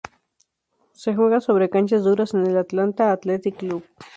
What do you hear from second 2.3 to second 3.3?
en el "Atlanta